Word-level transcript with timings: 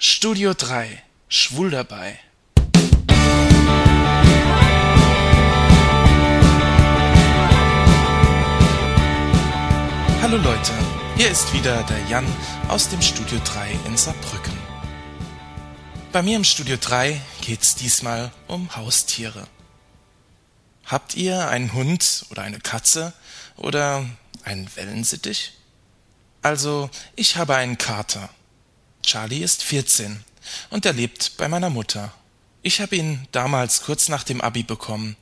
Studio 0.00 0.54
3 0.54 1.02
Schwul 1.28 1.70
dabei. 1.70 2.20
Hallo 10.22 10.36
Leute, 10.36 10.72
hier 11.16 11.28
ist 11.28 11.52
wieder 11.52 11.82
der 11.82 12.00
Jan 12.08 12.24
aus 12.68 12.88
dem 12.88 13.02
Studio 13.02 13.40
3 13.44 13.72
in 13.86 13.96
Saarbrücken. 13.96 14.56
Bei 16.12 16.22
mir 16.22 16.36
im 16.36 16.44
Studio 16.44 16.76
3 16.80 17.20
geht's 17.40 17.74
diesmal 17.74 18.30
um 18.46 18.76
Haustiere. 18.76 19.48
Habt 20.86 21.16
ihr 21.16 21.48
einen 21.48 21.72
Hund 21.72 22.26
oder 22.30 22.42
eine 22.42 22.60
Katze 22.60 23.14
oder 23.56 24.06
einen 24.44 24.70
Wellensittich? 24.76 25.54
Also, 26.40 26.88
ich 27.16 27.36
habe 27.36 27.56
einen 27.56 27.78
Kater. 27.78 28.30
Charlie 29.08 29.42
ist 29.42 29.62
14 29.62 30.22
und 30.68 30.84
er 30.84 30.92
lebt 30.92 31.38
bei 31.38 31.48
meiner 31.48 31.70
Mutter. 31.70 32.12
Ich 32.60 32.82
habe 32.82 32.94
ihn 32.94 33.26
damals 33.32 33.80
kurz 33.80 34.10
nach 34.10 34.22
dem 34.22 34.42
Abi 34.42 34.62
bekommen. 34.62 35.16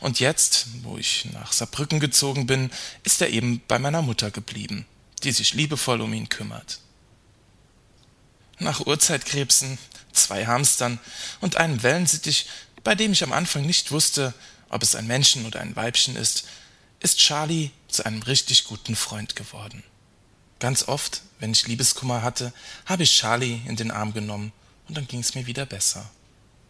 Und 0.00 0.18
jetzt, 0.18 0.68
wo 0.82 0.96
ich 0.96 1.26
nach 1.34 1.52
Saarbrücken 1.52 2.00
gezogen 2.00 2.46
bin, 2.46 2.70
ist 3.04 3.20
er 3.20 3.28
eben 3.28 3.60
bei 3.68 3.78
meiner 3.78 4.00
Mutter 4.00 4.30
geblieben, 4.30 4.86
die 5.24 5.32
sich 5.32 5.52
liebevoll 5.52 6.00
um 6.00 6.14
ihn 6.14 6.30
kümmert. 6.30 6.78
Nach 8.60 8.86
Urzeitkrebsen, 8.86 9.76
zwei 10.14 10.46
Hamstern 10.46 10.98
und 11.42 11.58
einem 11.58 11.82
Wellensittich, 11.82 12.46
bei 12.82 12.94
dem 12.94 13.12
ich 13.12 13.22
am 13.22 13.34
Anfang 13.34 13.66
nicht 13.66 13.92
wusste, 13.92 14.32
ob 14.70 14.82
es 14.82 14.94
ein 14.94 15.06
Männchen 15.06 15.44
oder 15.44 15.60
ein 15.60 15.76
Weibchen 15.76 16.16
ist, 16.16 16.48
ist 17.00 17.18
Charlie 17.18 17.72
zu 17.88 18.06
einem 18.06 18.22
richtig 18.22 18.64
guten 18.64 18.96
Freund 18.96 19.36
geworden. 19.36 19.84
Ganz 20.60 20.88
oft, 20.88 21.22
wenn 21.38 21.52
ich 21.52 21.66
Liebeskummer 21.66 22.22
hatte, 22.22 22.52
habe 22.86 23.04
ich 23.04 23.16
Charlie 23.16 23.60
in 23.66 23.76
den 23.76 23.90
Arm 23.90 24.12
genommen 24.12 24.52
und 24.88 24.96
dann 24.96 25.06
ging 25.06 25.20
es 25.20 25.34
mir 25.34 25.46
wieder 25.46 25.66
besser. 25.66 26.08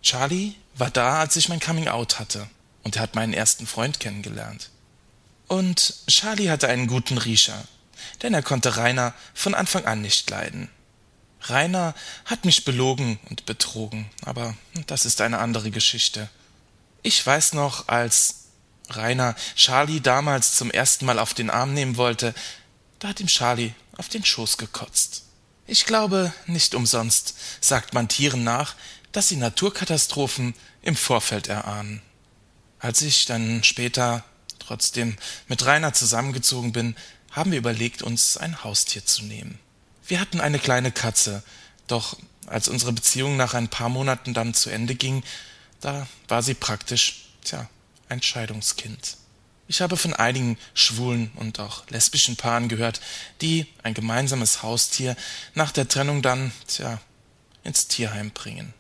Charlie 0.02 0.54
war 0.74 0.90
da, 0.90 1.20
als 1.20 1.36
ich 1.36 1.48
mein 1.48 1.60
Coming 1.60 1.88
Out 1.88 2.18
hatte 2.18 2.48
und 2.84 2.96
er 2.96 3.02
hat 3.02 3.14
meinen 3.14 3.32
ersten 3.32 3.66
Freund 3.66 4.00
kennengelernt. 4.00 4.70
Und 5.46 5.94
Charlie 6.08 6.50
hatte 6.50 6.68
einen 6.68 6.86
guten 6.86 7.18
Riecher, 7.18 7.64
denn 8.22 8.34
er 8.34 8.42
konnte 8.42 8.76
Rainer 8.76 9.14
von 9.32 9.54
Anfang 9.54 9.86
an 9.86 10.02
nicht 10.02 10.28
leiden. 10.28 10.68
Rainer 11.42 11.94
hat 12.24 12.44
mich 12.44 12.64
belogen 12.64 13.18
und 13.30 13.46
betrogen, 13.46 14.10
aber 14.22 14.54
das 14.86 15.06
ist 15.06 15.20
eine 15.20 15.38
andere 15.38 15.70
Geschichte. 15.70 16.28
Ich 17.02 17.24
weiß 17.24 17.54
noch, 17.54 17.88
als 17.88 18.34
Rainer 18.90 19.34
Charlie 19.54 20.00
damals 20.00 20.56
zum 20.56 20.70
ersten 20.70 21.06
Mal 21.06 21.18
auf 21.18 21.32
den 21.34 21.50
Arm 21.50 21.74
nehmen 21.74 21.96
wollte, 21.96 22.34
da 22.98 23.08
hat 23.08 23.20
ihm 23.20 23.26
Charlie 23.26 23.72
auf 23.96 24.08
den 24.08 24.24
Schoß 24.24 24.58
gekotzt. 24.58 25.24
Ich 25.66 25.84
glaube, 25.84 26.32
nicht 26.46 26.74
umsonst 26.74 27.34
sagt 27.60 27.94
man 27.94 28.08
Tieren 28.08 28.44
nach, 28.44 28.74
dass 29.12 29.28
sie 29.28 29.36
Naturkatastrophen 29.36 30.54
im 30.82 30.96
Vorfeld 30.96 31.48
erahnen. 31.48 32.02
Als 32.78 33.02
ich 33.02 33.26
dann 33.26 33.62
später 33.64 34.24
trotzdem 34.58 35.16
mit 35.48 35.64
Rainer 35.64 35.92
zusammengezogen 35.92 36.72
bin, 36.72 36.96
haben 37.30 37.50
wir 37.50 37.58
überlegt, 37.58 38.02
uns 38.02 38.36
ein 38.36 38.64
Haustier 38.64 39.04
zu 39.04 39.24
nehmen. 39.24 39.58
Wir 40.06 40.20
hatten 40.20 40.40
eine 40.40 40.58
kleine 40.58 40.92
Katze, 40.92 41.42
doch 41.86 42.16
als 42.46 42.68
unsere 42.68 42.92
Beziehung 42.92 43.36
nach 43.36 43.54
ein 43.54 43.68
paar 43.68 43.88
Monaten 43.88 44.34
dann 44.34 44.54
zu 44.54 44.70
Ende 44.70 44.94
ging, 44.94 45.22
da 45.80 46.06
war 46.28 46.42
sie 46.42 46.54
praktisch, 46.54 47.26
tja, 47.44 47.68
ein 48.08 48.22
Scheidungskind. 48.22 49.16
Ich 49.70 49.82
habe 49.82 49.98
von 49.98 50.14
einigen 50.14 50.56
schwulen 50.72 51.30
und 51.34 51.60
auch 51.60 51.88
lesbischen 51.90 52.36
Paaren 52.36 52.68
gehört, 52.68 53.02
die 53.42 53.66
ein 53.82 53.92
gemeinsames 53.92 54.62
Haustier 54.62 55.14
nach 55.54 55.72
der 55.72 55.86
Trennung 55.86 56.22
dann, 56.22 56.52
tja, 56.66 56.98
ins 57.64 57.86
Tierheim 57.86 58.30
bringen. 58.30 58.72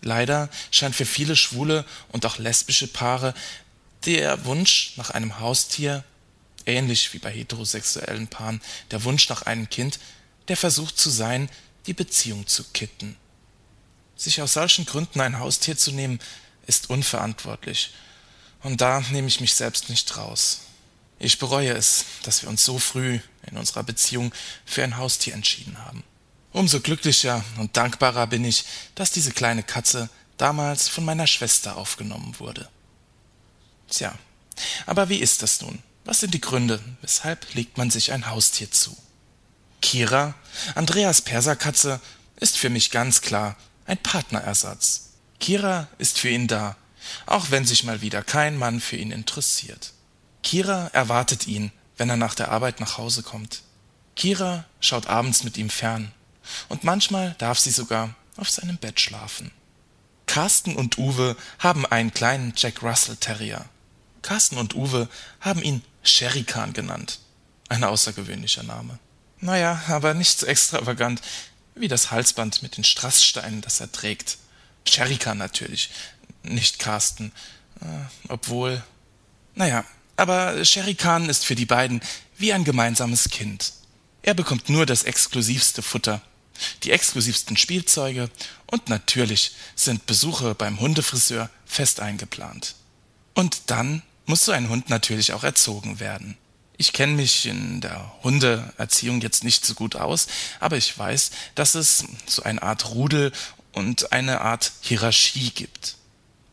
Leider 0.00 0.48
scheint 0.70 0.94
für 0.94 1.06
viele 1.06 1.34
schwule 1.34 1.84
und 2.12 2.24
auch 2.24 2.38
lesbische 2.38 2.86
Paare 2.86 3.34
der 4.04 4.44
Wunsch 4.44 4.92
nach 4.96 5.10
einem 5.10 5.40
Haustier, 5.40 6.04
ähnlich 6.66 7.12
wie 7.12 7.18
bei 7.18 7.32
heterosexuellen 7.32 8.28
Paaren 8.28 8.60
der 8.92 9.02
Wunsch 9.02 9.28
nach 9.28 9.42
einem 9.42 9.68
Kind, 9.68 9.98
der 10.46 10.56
Versuch 10.56 10.92
zu 10.92 11.10
sein, 11.10 11.50
die 11.86 11.94
Beziehung 11.94 12.46
zu 12.46 12.62
kitten. 12.72 13.16
Sich 14.14 14.40
aus 14.40 14.52
solchen 14.52 14.86
Gründen 14.86 15.20
ein 15.20 15.40
Haustier 15.40 15.76
zu 15.76 15.90
nehmen, 15.90 16.20
ist 16.68 16.90
unverantwortlich 16.90 17.92
und 18.62 18.80
da 18.80 19.00
nehme 19.10 19.28
ich 19.28 19.40
mich 19.40 19.54
selbst 19.54 19.88
nicht 19.88 20.16
raus. 20.16 20.60
Ich 21.18 21.38
bereue 21.38 21.72
es, 21.72 22.04
dass 22.22 22.42
wir 22.42 22.48
uns 22.48 22.64
so 22.64 22.78
früh 22.78 23.18
in 23.50 23.56
unserer 23.56 23.82
Beziehung 23.82 24.32
für 24.64 24.84
ein 24.84 24.96
Haustier 24.96 25.34
entschieden 25.34 25.78
haben. 25.84 26.04
Umso 26.52 26.80
glücklicher 26.80 27.44
und 27.58 27.76
dankbarer 27.76 28.26
bin 28.26 28.44
ich, 28.44 28.64
dass 28.94 29.10
diese 29.10 29.32
kleine 29.32 29.62
Katze 29.62 30.08
damals 30.36 30.88
von 30.88 31.04
meiner 31.04 31.26
Schwester 31.26 31.76
aufgenommen 31.76 32.36
wurde. 32.38 32.68
Tja, 33.90 34.14
aber 34.86 35.08
wie 35.08 35.18
ist 35.18 35.42
das 35.42 35.60
nun? 35.60 35.82
Was 36.04 36.20
sind 36.20 36.32
die 36.32 36.40
Gründe, 36.40 36.80
weshalb 37.02 37.54
legt 37.54 37.76
man 37.76 37.90
sich 37.90 38.12
ein 38.12 38.30
Haustier 38.30 38.70
zu? 38.70 38.96
Kira, 39.82 40.34
Andreas 40.74 41.20
Perserkatze, 41.20 42.00
ist 42.36 42.56
für 42.56 42.70
mich 42.70 42.90
ganz 42.90 43.20
klar 43.20 43.56
ein 43.84 43.98
Partnerersatz. 43.98 45.10
Kira 45.40 45.88
ist 45.98 46.18
für 46.18 46.28
ihn 46.28 46.46
da, 46.46 46.76
auch 47.26 47.50
wenn 47.50 47.64
sich 47.64 47.84
mal 47.84 48.00
wieder 48.00 48.22
kein 48.22 48.56
Mann 48.56 48.80
für 48.80 48.96
ihn 48.96 49.10
interessiert. 49.10 49.92
Kira 50.42 50.88
erwartet 50.92 51.46
ihn, 51.46 51.72
wenn 51.96 52.10
er 52.10 52.16
nach 52.16 52.34
der 52.34 52.50
Arbeit 52.50 52.80
nach 52.80 52.98
Hause 52.98 53.22
kommt. 53.22 53.62
Kira 54.16 54.64
schaut 54.80 55.06
abends 55.06 55.44
mit 55.44 55.56
ihm 55.58 55.70
fern, 55.70 56.12
und 56.68 56.84
manchmal 56.84 57.34
darf 57.38 57.58
sie 57.58 57.70
sogar 57.70 58.14
auf 58.36 58.50
seinem 58.50 58.78
Bett 58.78 59.00
schlafen. 59.00 59.50
Carsten 60.26 60.76
und 60.76 60.98
Uwe 60.98 61.36
haben 61.58 61.86
einen 61.86 62.12
kleinen 62.12 62.52
Jack 62.56 62.82
Russell 62.82 63.16
Terrier. 63.16 63.64
Carsten 64.22 64.58
und 64.58 64.74
Uwe 64.74 65.08
haben 65.40 65.62
ihn 65.62 65.82
Sherrycan 66.02 66.72
genannt. 66.72 67.18
Ein 67.68 67.84
außergewöhnlicher 67.84 68.62
Name. 68.62 68.98
Naja, 69.40 69.82
aber 69.88 70.14
nicht 70.14 70.38
so 70.38 70.46
extravagant 70.46 71.20
wie 71.74 71.88
das 71.88 72.10
Halsband 72.10 72.62
mit 72.62 72.76
den 72.76 72.84
Strasssteinen, 72.84 73.60
das 73.60 73.80
er 73.80 73.90
trägt. 73.92 74.38
Sherrycan 74.86 75.38
natürlich, 75.38 75.90
nicht 76.42 76.78
Carsten. 76.78 77.32
Äh, 77.80 77.86
obwohl. 78.28 78.82
Naja, 79.54 79.84
aber 80.16 80.64
Sherry 80.64 80.94
Khan 80.94 81.28
ist 81.28 81.44
für 81.44 81.54
die 81.54 81.66
beiden 81.66 82.00
wie 82.36 82.52
ein 82.52 82.64
gemeinsames 82.64 83.30
Kind. 83.30 83.72
Er 84.22 84.34
bekommt 84.34 84.68
nur 84.68 84.86
das 84.86 85.04
exklusivste 85.04 85.82
Futter, 85.82 86.20
die 86.82 86.90
exklusivsten 86.90 87.56
Spielzeuge 87.56 88.30
und 88.66 88.88
natürlich 88.88 89.52
sind 89.74 90.06
Besuche 90.06 90.54
beim 90.54 90.80
Hundefriseur 90.80 91.50
fest 91.66 92.00
eingeplant. 92.00 92.74
Und 93.34 93.70
dann 93.70 94.02
muss 94.26 94.44
so 94.44 94.52
ein 94.52 94.68
Hund 94.68 94.90
natürlich 94.90 95.32
auch 95.32 95.44
erzogen 95.44 96.00
werden. 96.00 96.36
Ich 96.76 96.92
kenne 96.92 97.14
mich 97.14 97.46
in 97.46 97.80
der 97.80 98.12
Hundeerziehung 98.22 99.20
jetzt 99.20 99.42
nicht 99.42 99.64
so 99.64 99.74
gut 99.74 99.96
aus, 99.96 100.28
aber 100.60 100.76
ich 100.76 100.96
weiß, 100.96 101.30
dass 101.54 101.74
es 101.74 102.04
so 102.26 102.42
eine 102.42 102.62
Art 102.62 102.90
Rudel 102.90 103.32
und 103.72 104.12
eine 104.12 104.40
Art 104.40 104.72
Hierarchie 104.80 105.50
gibt. 105.50 105.97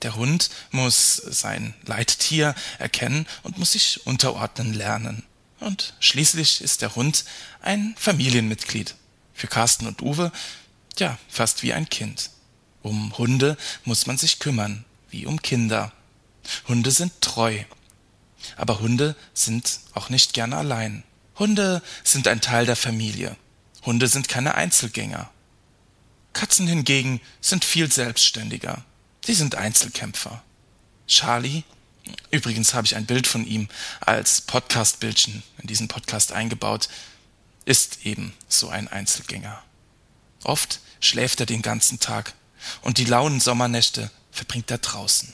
Der 0.01 0.15
Hund 0.15 0.49
muss 0.71 1.15
sein 1.15 1.73
Leittier 1.85 2.53
erkennen 2.79 3.25
und 3.43 3.57
muss 3.57 3.71
sich 3.71 4.05
unterordnen 4.05 4.73
lernen. 4.73 5.23
Und 5.59 5.93
schließlich 5.99 6.61
ist 6.61 6.81
der 6.81 6.95
Hund 6.95 7.25
ein 7.61 7.95
Familienmitglied. 7.97 8.95
Für 9.33 9.47
Carsten 9.47 9.87
und 9.87 10.01
Uwe, 10.01 10.31
ja, 10.99 11.17
fast 11.27 11.63
wie 11.63 11.73
ein 11.73 11.89
Kind. 11.89 12.29
Um 12.81 13.17
Hunde 13.17 13.57
muss 13.83 14.05
man 14.05 14.17
sich 14.17 14.39
kümmern, 14.39 14.85
wie 15.09 15.25
um 15.25 15.41
Kinder. 15.41 15.91
Hunde 16.67 16.91
sind 16.91 17.19
treu. 17.21 17.63
Aber 18.57 18.79
Hunde 18.79 19.15
sind 19.33 19.79
auch 19.93 20.09
nicht 20.09 20.33
gerne 20.33 20.57
allein. 20.57 21.03
Hunde 21.37 21.81
sind 22.03 22.27
ein 22.27 22.41
Teil 22.41 22.65
der 22.65 22.75
Familie. 22.75 23.35
Hunde 23.83 24.07
sind 24.07 24.29
keine 24.29 24.55
Einzelgänger. 24.55 25.29
Katzen 26.33 26.67
hingegen 26.67 27.21
sind 27.41 27.65
viel 27.65 27.91
selbstständiger. 27.91 28.83
Sie 29.25 29.33
sind 29.33 29.55
Einzelkämpfer. 29.55 30.43
Charlie, 31.07 31.63
übrigens 32.29 32.75
habe 32.75 32.85
ich 32.85 32.95
ein 32.95 33.07
Bild 33.07 33.25
von 33.25 33.43
ihm 33.43 33.69
als 33.99 34.41
Podcast-Bildchen 34.41 35.41
in 35.57 35.67
diesen 35.67 35.87
Podcast 35.87 36.31
eingebaut, 36.31 36.89
ist 37.65 38.05
eben 38.05 38.35
so 38.47 38.69
ein 38.69 38.87
Einzelgänger. 38.87 39.63
Oft 40.43 40.79
schläft 40.99 41.39
er 41.39 41.47
den 41.47 41.63
ganzen 41.63 41.99
Tag 41.99 42.35
und 42.81 42.99
die 42.99 43.05
lauen 43.05 43.39
Sommernächte 43.39 44.11
verbringt 44.31 44.69
er 44.69 44.77
draußen. 44.77 45.33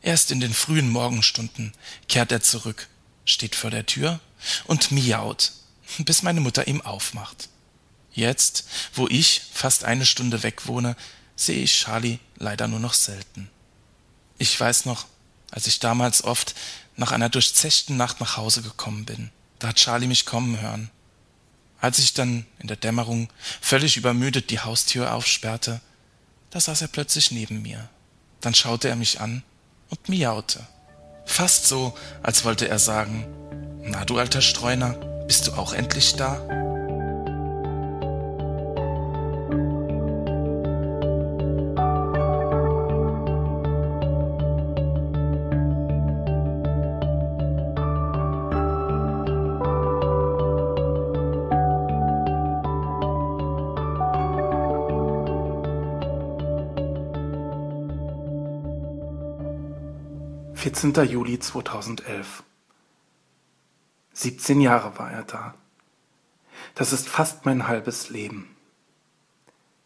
Erst 0.00 0.30
in 0.30 0.38
den 0.38 0.54
frühen 0.54 0.88
Morgenstunden 0.88 1.72
kehrt 2.08 2.30
er 2.30 2.40
zurück, 2.40 2.86
steht 3.24 3.56
vor 3.56 3.72
der 3.72 3.84
Tür 3.84 4.20
und 4.66 4.92
miaut, 4.92 5.50
bis 5.98 6.22
meine 6.22 6.40
Mutter 6.40 6.68
ihm 6.68 6.82
aufmacht. 6.82 7.48
Jetzt, 8.12 8.68
wo 8.94 9.08
ich 9.08 9.42
fast 9.52 9.82
eine 9.82 10.06
Stunde 10.06 10.44
weg 10.44 10.68
wohne, 10.68 10.94
sehe 11.36 11.62
ich 11.62 11.72
Charlie 11.72 12.18
leider 12.36 12.68
nur 12.68 12.80
noch 12.80 12.94
selten. 12.94 13.50
Ich 14.38 14.58
weiß 14.58 14.84
noch, 14.86 15.06
als 15.50 15.66
ich 15.66 15.78
damals 15.78 16.24
oft 16.24 16.54
nach 16.96 17.12
einer 17.12 17.28
durchzechten 17.28 17.96
Nacht 17.96 18.20
nach 18.20 18.36
Hause 18.36 18.62
gekommen 18.62 19.04
bin. 19.04 19.30
Da 19.58 19.68
hat 19.68 19.76
Charlie 19.76 20.06
mich 20.06 20.26
kommen 20.26 20.60
hören. 20.60 20.90
Als 21.80 21.98
ich 21.98 22.14
dann 22.14 22.46
in 22.58 22.68
der 22.68 22.76
Dämmerung 22.76 23.28
völlig 23.60 23.96
übermüdet 23.96 24.50
die 24.50 24.60
Haustür 24.60 25.12
aufsperrte, 25.12 25.80
da 26.50 26.60
saß 26.60 26.82
er 26.82 26.88
plötzlich 26.88 27.30
neben 27.30 27.62
mir. 27.62 27.88
Dann 28.40 28.54
schaute 28.54 28.88
er 28.88 28.96
mich 28.96 29.20
an 29.20 29.42
und 29.90 30.08
miaute. 30.08 30.66
Fast 31.26 31.66
so, 31.66 31.96
als 32.22 32.44
wollte 32.44 32.68
er 32.68 32.78
sagen, 32.78 33.26
na 33.82 34.04
du 34.04 34.18
alter 34.18 34.40
Streuner, 34.40 34.94
bist 35.26 35.46
du 35.46 35.52
auch 35.52 35.72
endlich 35.72 36.14
da? 36.14 36.63
14. 60.64 60.94
Juli 61.04 61.38
2011. 61.38 62.42
17 64.14 64.62
Jahre 64.62 64.98
war 64.98 65.10
er 65.10 65.22
da. 65.24 65.52
Das 66.74 66.94
ist 66.94 67.06
fast 67.06 67.44
mein 67.44 67.68
halbes 67.68 68.08
Leben. 68.08 68.56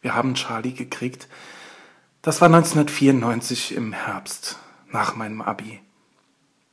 Wir 0.03 0.15
haben 0.15 0.37
Charlie 0.37 0.75
gekriegt. 0.75 1.27
Das 2.23 2.41
war 2.41 2.47
1994 2.47 3.75
im 3.75 3.93
Herbst, 3.93 4.61
nach 4.93 5.17
meinem 5.17 5.43
Abi. 5.43 5.81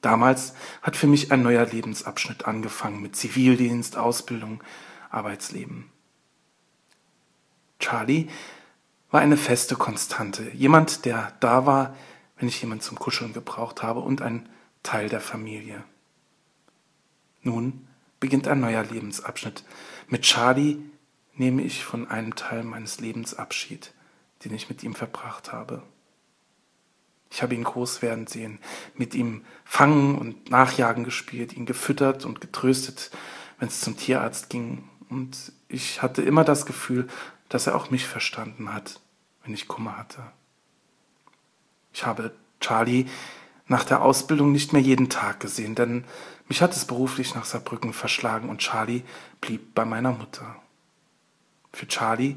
Damals 0.02 0.54
hat 0.84 0.96
für 0.96 1.08
mich 1.08 1.32
ein 1.32 1.42
neuer 1.42 1.66
Lebensabschnitt 1.66 2.46
angefangen 2.46 3.02
mit 3.02 3.16
Zivildienst, 3.16 3.98
Ausbildung, 3.98 4.64
Arbeitsleben. 5.10 5.90
Charlie 7.80 8.28
war 9.10 9.22
eine 9.22 9.38
feste 9.38 9.76
Konstante, 9.76 10.52
jemand, 10.52 11.06
der 11.06 11.34
da 11.40 11.66
war, 11.66 11.96
wenn 12.38 12.48
ich 12.48 12.62
jemand 12.62 12.84
zum 12.84 13.00
Kuscheln 13.00 13.34
gebraucht 13.34 13.84
habe 13.84 14.02
und 14.02 14.22
ein 14.22 14.50
Teil 14.84 15.10
der 15.10 15.22
Familie. 15.22 15.84
Nun 17.42 17.88
beginnt 18.20 18.48
ein 18.48 18.60
neuer 18.60 18.84
Lebensabschnitt. 18.84 19.64
Mit 20.08 20.24
Charlie 20.24 20.78
nehme 21.36 21.62
ich 21.62 21.84
von 21.84 22.10
einem 22.10 22.36
Teil 22.36 22.64
meines 22.64 23.00
Lebens 23.00 23.34
Abschied, 23.34 23.94
den 24.44 24.54
ich 24.54 24.70
mit 24.70 24.84
ihm 24.84 24.96
verbracht 24.96 25.52
habe. 25.52 25.84
Ich 27.32 27.42
habe 27.42 27.56
ihn 27.56 27.64
groß 27.64 28.02
werden 28.02 28.28
sehen, 28.28 28.60
mit 28.96 29.14
ihm 29.14 29.44
fangen 29.66 30.18
und 30.18 30.50
nachjagen 30.50 31.04
gespielt, 31.04 31.54
ihn 31.54 31.66
gefüttert 31.66 32.26
und 32.26 32.40
getröstet, 32.40 33.12
wenn 33.60 33.68
es 33.68 33.82
zum 33.82 33.98
Tierarzt 33.98 34.50
ging. 34.50 34.88
Und 35.10 35.52
ich 35.68 36.02
hatte 36.02 36.22
immer 36.22 36.44
das 36.44 36.66
Gefühl, 36.66 37.08
dass 37.50 37.68
er 37.68 37.76
auch 37.76 37.92
mich 37.92 38.08
verstanden 38.08 38.74
hat, 38.74 39.02
wenn 39.44 39.54
ich 39.54 39.68
Kummer 39.68 39.98
hatte. 39.98 40.24
Ich 41.96 42.06
habe 42.06 42.34
Charlie 42.60 43.06
nach 43.68 43.86
der 43.86 44.02
Ausbildung 44.02 44.52
nicht 44.52 44.74
mehr 44.74 44.82
jeden 44.82 45.10
Tag 45.10 45.40
gesehen, 45.40 45.76
denn 45.76 46.04
mich 46.50 46.62
hat 46.62 46.76
es 46.76 46.84
beruflich 46.84 47.36
nach 47.36 47.46
Saarbrücken 47.46 47.94
verschlagen 47.94 48.50
und 48.50 48.60
Charlie 48.60 49.04
blieb 49.40 49.74
bei 49.74 49.86
meiner 49.86 50.12
Mutter. 50.12 50.58
Für 51.72 51.88
Charlie 51.88 52.36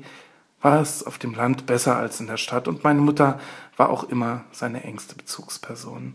war 0.60 0.80
es 0.80 1.02
auf 1.02 1.18
dem 1.18 1.34
Land 1.34 1.66
besser 1.66 1.96
als 1.96 2.20
in 2.20 2.28
der 2.28 2.36
Stadt 2.36 2.68
und 2.68 2.84
meine 2.84 3.00
Mutter 3.00 3.40
war 3.76 3.90
auch 3.90 4.04
immer 4.04 4.44
seine 4.52 4.84
engste 4.84 5.16
Bezugsperson. 5.16 6.14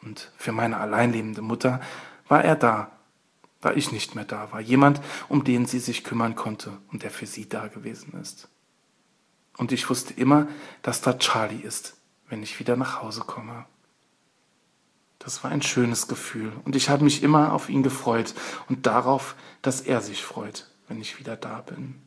Und 0.00 0.30
für 0.36 0.52
meine 0.52 0.78
alleinlebende 0.78 1.42
Mutter 1.42 1.80
war 2.28 2.44
er 2.44 2.54
da, 2.54 2.92
da 3.60 3.72
ich 3.72 3.90
nicht 3.90 4.14
mehr 4.14 4.24
da 4.24 4.52
war, 4.52 4.60
jemand, 4.60 5.00
um 5.28 5.42
den 5.42 5.66
sie 5.66 5.80
sich 5.80 6.04
kümmern 6.04 6.36
konnte 6.36 6.70
und 6.92 7.02
der 7.02 7.10
für 7.10 7.26
sie 7.26 7.48
da 7.48 7.66
gewesen 7.66 8.16
ist. 8.20 8.48
Und 9.56 9.72
ich 9.72 9.90
wusste 9.90 10.14
immer, 10.14 10.46
dass 10.82 11.00
da 11.00 11.14
Charlie 11.14 11.60
ist, 11.60 11.96
wenn 12.32 12.42
ich 12.42 12.58
wieder 12.58 12.76
nach 12.76 13.02
Hause 13.02 13.20
komme. 13.20 13.66
Das 15.18 15.44
war 15.44 15.50
ein 15.50 15.60
schönes 15.60 16.08
Gefühl 16.08 16.50
und 16.64 16.74
ich 16.74 16.88
habe 16.88 17.04
mich 17.04 17.22
immer 17.22 17.52
auf 17.52 17.68
ihn 17.68 17.82
gefreut 17.82 18.32
und 18.70 18.86
darauf, 18.86 19.34
dass 19.60 19.82
er 19.82 20.00
sich 20.00 20.24
freut, 20.24 20.66
wenn 20.88 20.98
ich 20.98 21.18
wieder 21.18 21.36
da 21.36 21.60
bin. 21.60 22.00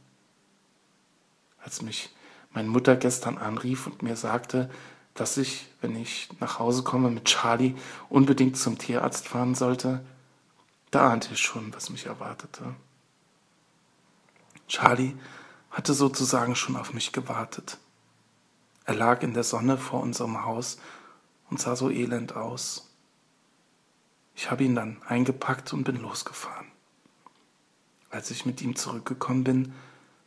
Als 1.60 1.84
mich 1.84 2.10
meine 2.50 2.68
Mutter 2.68 2.96
gestern 2.96 3.38
anrief 3.38 3.86
und 3.86 4.02
mir 4.02 4.16
sagte, 4.16 4.72
dass 5.14 5.38
ich, 5.38 5.68
wenn 5.80 5.96
ich 5.96 6.30
nach 6.40 6.58
Hause 6.58 6.82
komme 6.82 7.12
mit 7.12 7.26
Charlie, 7.26 7.76
unbedingt 8.10 8.58
zum 8.58 8.80
Tierarzt 8.80 9.28
fahren 9.28 9.54
sollte, 9.54 10.04
da 10.90 11.12
ahnte 11.12 11.36
ich 11.36 11.40
schon, 11.40 11.72
was 11.72 11.92
mich 11.92 12.08
erwartete. 12.08 12.74
Charlie 14.68 15.14
hatte 15.70 15.94
sozusagen 15.94 16.56
schon 16.56 16.78
auf 16.78 16.96
mich 16.96 17.12
gewartet. 17.12 17.78
Er 18.86 18.94
lag 18.96 19.24
in 19.24 19.34
der 19.34 19.44
Sonne 19.44 19.78
vor 19.78 20.02
unserem 20.02 20.46
Haus 20.46 20.78
und 21.50 21.60
sah 21.60 21.76
so 21.76 21.90
elend 21.90 22.36
aus. 22.36 22.92
Ich 24.36 24.52
habe 24.52 24.64
ihn 24.64 24.76
dann 24.76 25.02
eingepackt 25.08 25.74
und 25.74 25.84
bin 25.84 25.98
losgefahren. 25.98 26.68
Als 28.10 28.32
ich 28.32 28.46
mit 28.46 28.62
ihm 28.62 28.76
zurückgekommen 28.76 29.44
bin, 29.44 29.74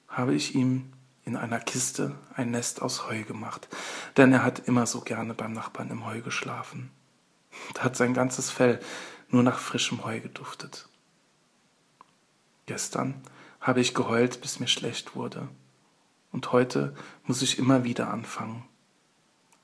habe 0.09 0.35
ich 0.35 0.55
ihm 0.55 0.93
in 1.25 1.37
einer 1.37 1.61
Kiste 1.61 2.15
ein 2.35 2.51
Nest 2.51 2.83
aus 2.83 3.07
Heu 3.07 3.23
gemacht, 3.25 3.69
denn 4.17 4.33
er 4.33 4.43
hat 4.43 4.61
immer 4.67 4.87
so 4.87 5.03
gerne 5.03 5.35
beim 5.35 5.53
Nachbarn 5.53 5.91
im 5.91 6.07
Heu 6.07 6.23
geschlafen. 6.23 6.91
Da 7.75 7.85
hat 7.85 7.97
sein 7.97 8.15
ganzes 8.15 8.51
Fell 8.51 8.81
nur 9.29 9.43
nach 9.43 9.59
frischem 9.59 10.05
Heu 10.05 10.21
geduftet. 10.21 10.89
Gestern 12.67 13.23
habe 13.61 13.81
ich 13.81 13.95
geheult, 13.95 14.41
bis 14.41 14.61
mir 14.61 14.69
schlecht 14.69 15.15
wurde. 15.15 15.49
Und 16.33 16.53
heute 16.53 16.95
muss 17.25 17.43
ich 17.43 17.59
immer 17.59 17.85
wieder 17.85 18.11
anfangen. 18.11 18.65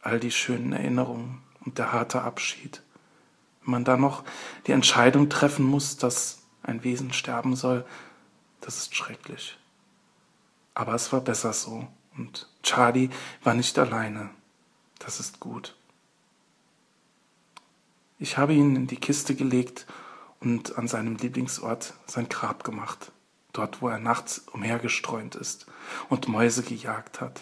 All 0.00 0.20
die 0.20 0.30
schönen 0.30 0.72
Erinnerungen 0.72 1.42
und 1.64 1.78
der 1.78 1.92
harte 1.92 2.22
Abschied. 2.22 2.82
Wenn 3.62 3.72
man 3.72 3.84
da 3.84 3.96
noch 3.96 4.24
die 4.66 4.72
Entscheidung 4.72 5.28
treffen 5.28 5.64
muss, 5.64 5.96
dass 5.96 6.42
ein 6.62 6.84
Wesen 6.84 7.12
sterben 7.12 7.56
soll, 7.56 7.84
das 8.60 8.78
ist 8.78 8.94
schrecklich. 8.94 9.58
Aber 10.74 10.94
es 10.94 11.12
war 11.12 11.20
besser 11.20 11.52
so. 11.52 11.86
Und 12.16 12.48
Charlie 12.62 13.10
war 13.42 13.54
nicht 13.54 13.78
alleine. 13.78 14.30
Das 14.98 15.20
ist 15.20 15.40
gut. 15.40 15.76
Ich 18.18 18.38
habe 18.38 18.54
ihn 18.54 18.76
in 18.76 18.86
die 18.86 18.96
Kiste 18.96 19.34
gelegt 19.34 19.86
und 20.40 20.78
an 20.78 20.88
seinem 20.88 21.16
Lieblingsort 21.16 21.94
sein 22.06 22.28
Grab 22.28 22.64
gemacht 22.64 23.12
dort 23.54 23.80
wo 23.80 23.88
er 23.88 23.98
nachts 23.98 24.40
umhergestreunt 24.52 25.34
ist 25.34 25.66
und 26.10 26.28
Mäuse 26.28 26.62
gejagt 26.62 27.22
hat. 27.22 27.40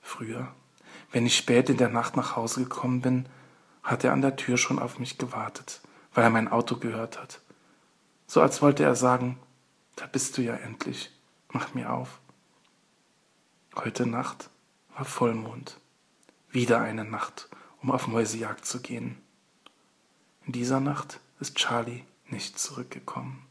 Früher, 0.00 0.52
wenn 1.12 1.26
ich 1.26 1.36
spät 1.36 1.70
in 1.70 1.76
der 1.76 1.88
Nacht 1.88 2.16
nach 2.16 2.34
Hause 2.34 2.64
gekommen 2.64 3.00
bin, 3.00 3.28
hat 3.82 4.02
er 4.02 4.12
an 4.12 4.22
der 4.22 4.36
Tür 4.36 4.56
schon 4.56 4.80
auf 4.80 4.98
mich 4.98 5.18
gewartet, 5.18 5.80
weil 6.12 6.24
er 6.24 6.30
mein 6.30 6.48
Auto 6.48 6.76
gehört 6.76 7.20
hat. 7.20 7.40
So 8.26 8.40
als 8.40 8.60
wollte 8.60 8.82
er 8.82 8.96
sagen, 8.96 9.38
da 9.94 10.06
bist 10.06 10.36
du 10.36 10.42
ja 10.42 10.54
endlich, 10.54 11.10
mach 11.50 11.74
mir 11.74 11.92
auf. 11.92 12.18
Heute 13.76 14.06
Nacht 14.06 14.50
war 14.96 15.04
Vollmond. 15.04 15.78
Wieder 16.50 16.80
eine 16.80 17.04
Nacht, 17.04 17.48
um 17.82 17.92
auf 17.92 18.08
Mäusejagd 18.08 18.64
zu 18.64 18.80
gehen. 18.80 19.20
In 20.46 20.52
dieser 20.52 20.80
Nacht 20.80 21.20
ist 21.38 21.56
Charlie 21.56 22.04
nicht 22.28 22.58
zurückgekommen. 22.58 23.45